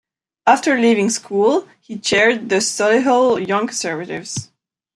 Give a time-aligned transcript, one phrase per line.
[0.47, 4.49] After leaving school he chaired the Solihull Young Conservatives.